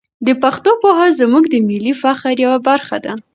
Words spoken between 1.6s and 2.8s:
ملي فخر یوه